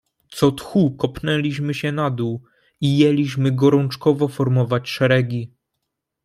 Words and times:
"Co 0.29 0.51
tchu 0.51 0.91
kopnęliśmy 0.91 1.73
się 1.73 1.91
na 1.91 2.11
dół 2.11 2.43
i 2.81 2.97
jęliśmy 2.97 3.51
gorączkowo 3.51 4.27
formować 4.27 4.89
szeregi." 4.89 5.53